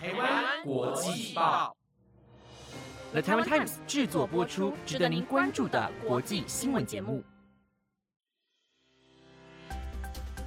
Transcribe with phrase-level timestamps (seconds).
[0.00, 1.76] 台湾国际报
[3.10, 7.20] ，The Taiwan Times 制作播出，值得您关注的国际新闻节目。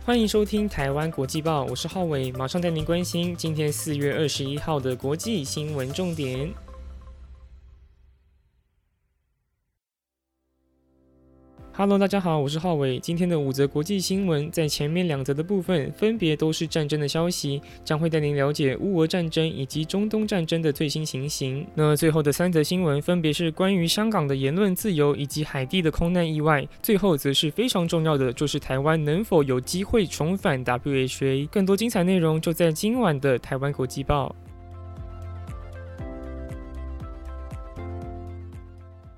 [0.05, 6.49] 欢迎收听台湾国际报，我是浩伟，马上带您关心今天四月二十一号的国际新闻重点。
[11.73, 12.99] Hello，大家好，我是浩伟。
[12.99, 21.65] 今天的五则国际新闻，在前面两则的部分分别都是战争的消息，将会带您了解乌俄战争以及中东战争的最新情形。
[21.73, 31.47] 那最后的三则新闻分别是关于香港的言论自由以及海地的空难意外，最后则是非常重要的，就是台湾能否有机会重返 WHA。
[31.47, 34.35] 更多精彩内容就在今晚的台湾国际报。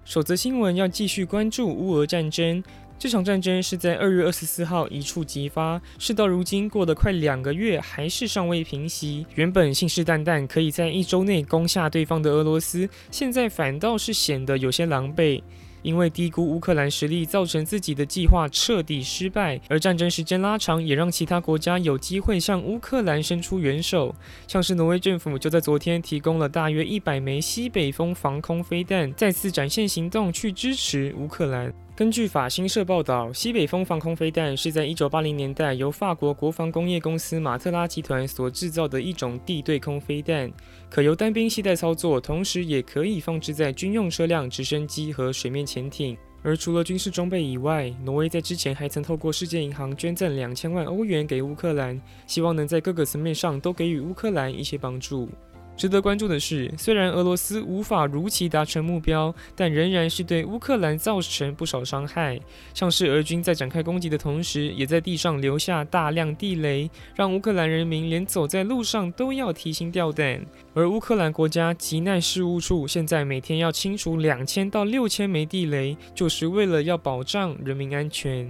[0.06, 2.62] 首则新闻要继续关注乌俄战争。
[3.00, 9.26] 这场战争是在二月二十四号一触即发，事到如今过了快两个月，还是尚未平息。
[9.36, 15.42] 原本信誓旦旦可以在一周内攻下对方的俄罗斯，现在反倒是显得有些狼狈。
[15.84, 24.16] 因为低估乌克兰实力，造成自己的计划彻底失败，而战争时间拉长，也让其他国家有机会向乌克兰伸出援手。
[24.48, 31.74] 像是挪威政府就在昨天提供了大约一百枚西北风防空飞弹，再次展现行动去支持乌克兰。
[31.96, 40.52] 根据法新社报道，西北风防空飞弹是在一九八零年代由法国国防工业公司马特拉集团所制造的一种地对空飞弹，
[40.90, 46.18] 可由单兵携带操作，同时也可以放置在军用车辆、直升机和水面潜艇。
[46.42, 55.30] 而除了军事装备以外，挪威在之前还曾透过世界银行捐赠两千万欧元给乌克兰，希望能在各个层面上都给予乌克兰一些帮助。
[55.76, 62.40] 值得关注的是，虽然俄罗斯无法如期达成目标，但仍然是对乌克兰造成不少伤害。
[62.74, 70.46] 像是俄军在展开攻击的同时，也在地上留下大量地雷，让乌克兰人民连走在路上都要提心吊胆。
[70.74, 78.48] 而乌克兰国家急难事务处现在每天要清除两千到六千枚地雷，就是为了要保障人民安全。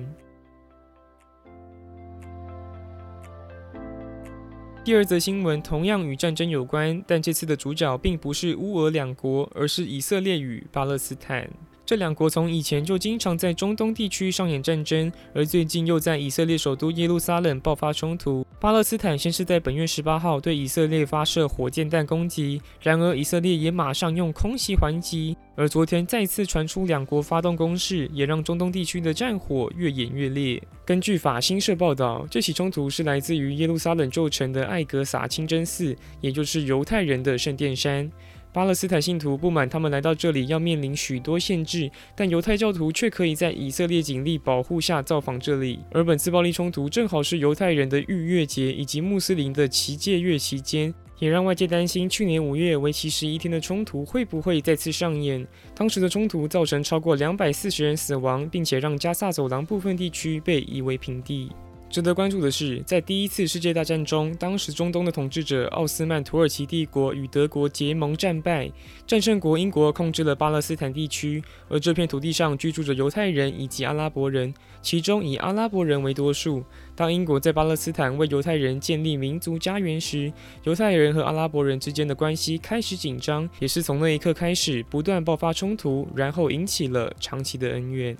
[4.85, 11.49] 第二则新闻同样与战争有关，但这次的主角并不是乌俄两国，而是以色列与巴勒斯坦。
[11.85, 18.45] 这两国从以前就经常在中东地区上演战争，而最近又在以色列首都耶路撒冷爆发冲突。
[18.57, 25.35] 巴勒斯坦先是在本月十八号对以色列发射火箭弹攻击，然而以色列也马上用空袭还击。
[25.55, 30.61] 而昨天再次传出两国发动攻势，也让中东地区的战火越演越烈。
[30.85, 38.09] 根据法新社报道，这起冲突是来自于耶路撒冷旧城的艾格撒清真寺，也就是犹太人的圣殿山。
[38.53, 45.79] 巴勒斯坦信徒不满他们来到这里要面临许多限制，但犹太教徒却可以在以色列警力保护下造访这里。
[45.91, 55.43] 而本次暴力冲突正好是犹太人的逾越节以及穆斯林的祈戒月期间，也让外界担心去年五月为期十一天的冲突会不会再次上演。
[55.73, 61.51] 当时的冲突造成超过两百四十人死亡，并且让加萨走廊部分地区被夷为平地。
[61.93, 68.67] 值得关注的是，在第一次世界大战中，当时中东的统治者奥斯曼土耳其帝国与德国结盟战败，
[69.05, 76.63] 战胜国英国控制了巴勒斯坦地区，而这片土地上居住着犹太人以及阿拉伯人，其中以阿拉伯人为多数。
[76.95, 80.33] 当英国在巴勒斯坦为犹太人建立民族家园时，
[80.63, 88.17] 犹太人和阿拉伯人之间的关系开始紧张，也是从那一刻开始不断爆发冲突，然后引起了长期的恩怨。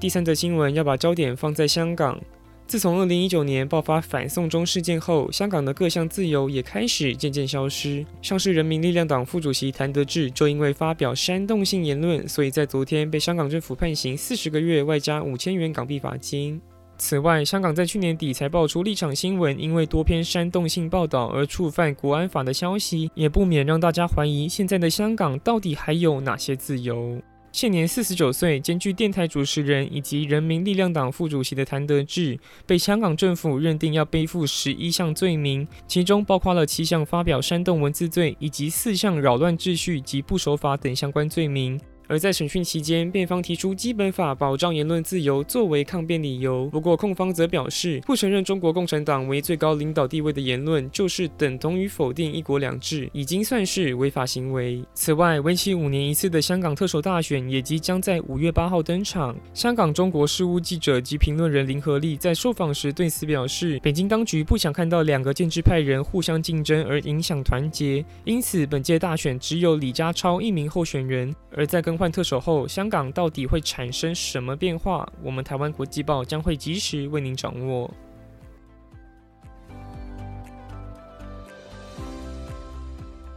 [0.00, 2.18] 第三则新闻要把焦点放在香港。
[2.66, 8.06] 自从二零一九年爆发反送中事件后，香港的各项自由也开始渐渐消失。
[8.22, 16.58] 像是人民力量党副主席谭德志，就因为发表煽动性言论，所以在昨天被香港政府判刑四十个月，外加五千元港币罚金。
[16.96, 27.20] 此外，香港在去年底才爆出立场新闻因为多篇煽动性报道而触犯国安法的消息，也不免让大家怀疑现在的香港到底还有哪些自由。
[27.52, 41.78] 现年四十九岁，兼具电台主持人以及人民力量党副主席的谭德志，被香港政府认定要背负十一项罪名，其中包括了七项发表煽动文字罪，以及四项扰乱秩序及不守法等相关罪名。
[42.10, 46.66] 而在审讯期间，辩方提出基本法保障言论自由作为抗辩理由。
[46.66, 54.82] 不过，控方则表示，不承认中国共产党为最高领导地位的言论，就是等同于否定一国两制，已经算是违法行为。
[54.92, 59.36] 此外，为期五年一次的香港特首大选也即将在五月八号登场。
[59.54, 71.32] 香港中国事务记者及评论人林和利在受访时对此表示，北京当局不想看到两个建制派人互相竞争而影响团结，因此本届大选只有李家超一名候选人。
[71.52, 75.06] 而在跟换特首后，香港到底会产生什么变化？
[75.22, 77.92] 我们台湾国际报将会及时为您掌握。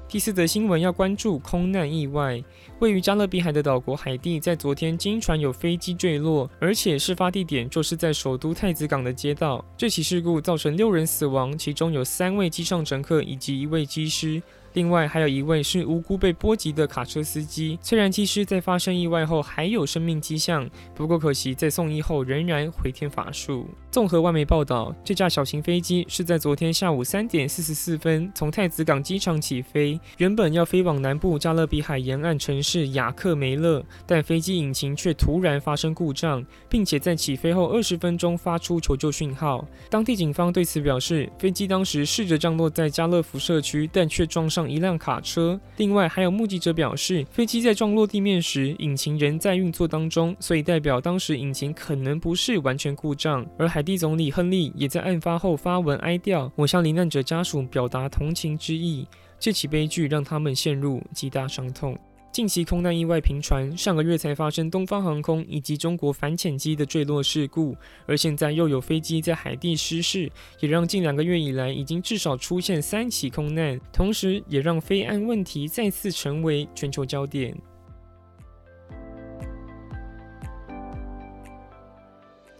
[0.07, 2.41] 第四则新闻要关注空难意外。
[2.79, 9.65] 位于加勒比海的岛国海地，在昨天经传有飞机坠落，而且事发地点就是在首都太子港的街道。
[9.75, 14.41] 这起事故造成六人死亡，其中有三位机上乘客以及一位机师。
[14.73, 23.67] 另外还有一位是无辜被波及的卡车司机，虽然机师在发生意外后还有生命迹象，不过可惜在送医后仍然回天乏术。
[23.91, 39.63] 综合外媒报道，这架小型飞机是在昨天下午三点四十四分从太子港机场起飞，原本要飞往南部加勒比海沿岸城市雅克梅勒，但飞机引擎却突然发生故障，并且在起飞后二十分钟发出求救讯号。
[39.91, 44.62] 当地警方对此表示，飞机当时试着降落在加勒福社区，但却撞上。
[44.69, 45.59] 一辆卡车。
[45.77, 53.45] 另外，还有目击者表示，飞机在撞落地面时，引擎仍在运作当中，所以代表当时引擎可能不是完全故障。
[53.57, 59.07] 而海地总理亨利也在案发后发文哀悼，我向罹难者家属表达同情之意。
[59.39, 61.97] 这起悲剧让他们陷入极大伤痛。
[62.33, 67.75] 近期空难意外频传，上个月才发生东方航空以及中国反潜机的坠落事故，
[68.07, 70.27] 而现在又有飞机在海地失事，
[70.59, 77.55] 也让近两个月以来已经至少出现三起空难，同时也让飞安问题再次成为全球焦点。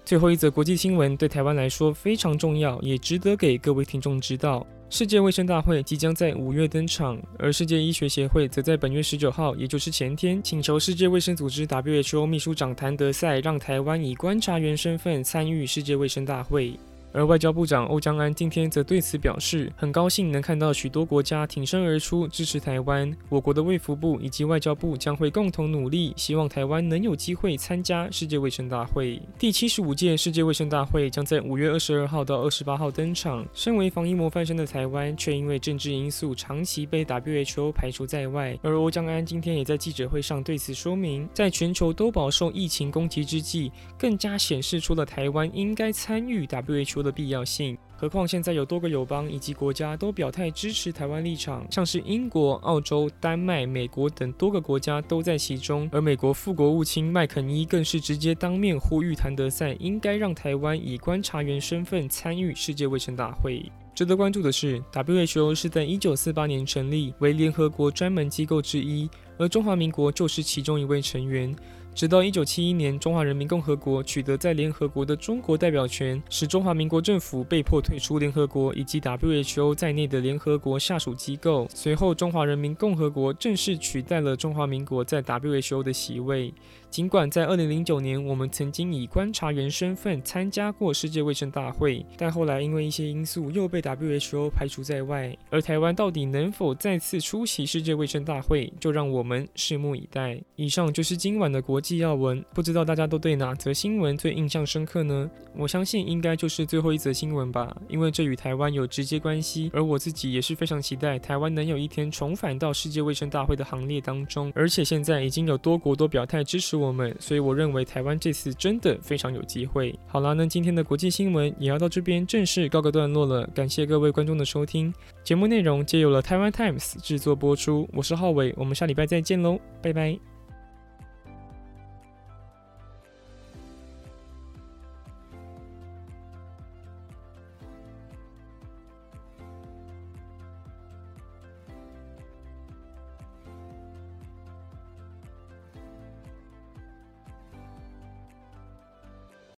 [0.06, 4.68] 最后一则国际新闻对台湾来说非常重要，也值得给各位听众知道。
[4.94, 16.80] 世界卫生大会即将在五月登场，而世界医学协会则在本月十九号，也就是前天，请求世界卫生组织 WHO 秘书长谭德赛让台湾以观察员身份参与世界卫生大会。
[17.14, 23.16] 而外交部长欧江安今天则对此表示，很高兴能看到许多国家挺身而出支持台湾。
[23.30, 29.22] 我国的卫福部以及外交部将会共同努力，希望台湾能有机会参加世界卫生大会。
[29.38, 33.46] 第七十五届世界卫生大会将在五月二十二号到二十八号登场。
[33.54, 38.58] 身为防疫模范生的台湾，却因为政治因素长期被 WHO 排除在外。
[38.64, 47.03] 而欧江安今天也在记者会上对此说明，在全球都饱受疫情攻击之际，更加显示出了台湾应该参与 WHO。
[47.04, 63.70] 的必要性，何况现在有多个友邦以及国家都表态支持台湾立场，像是英国、澳洲、丹麦、美国等多个国家都在其中，而美国副国务卿麦肯尼更是直接当面呼吁谭德赛应该让台湾以观察员身份参与世界卫生大会。
[63.94, 69.08] 值得关注的是，WHO 是在一九四八年成立，为联合国专门机构之一，
[69.38, 71.56] 而中华民国就是其中一位成员。
[71.96, 81.68] 直到一九七一年，中华人民共和国取得在联合国的中国代表权，使中华民国政府被迫退出联合国以及 WHO 在内的联合国下属机构。
[81.72, 86.52] 随后，中华人民共和国正式取代了中华民国在 WHO 的席位。
[86.94, 95.36] 尽管在二零零九年，我们曾经以观察员身份参加过世界卫生大会，但后来因为一些因素又被 WHO 排除在外。
[95.50, 100.40] 而台湾到底能否再次出席世界卫生大会，就让我们拭目以待。
[100.56, 105.28] 以上就是今晚的国际要闻，不知道大家都对哪则新闻最印象深刻呢？
[105.56, 109.72] 我相信应该就是最后一则新闻吧，因为这与台湾有直接关系。
[109.74, 116.83] 而我自己也是非常期待台湾能有一天重返到世界卫生大会的行列当中，而且现在已经有多国都表态支持我。
[116.84, 119.98] 我们，所以我认为台湾这次真的非常有机会。
[120.08, 123.48] 好啦，那今天的国际新闻也要到这边正式告个段落了。
[123.56, 124.94] 感谢各位观众的收听，
[125.24, 127.88] 节目内容皆由了台湾 Times 制作播出。
[127.94, 130.33] 我是浩伟，我们下礼拜再见喽，拜拜。